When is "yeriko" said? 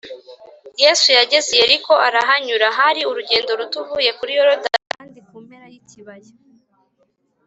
1.59-1.93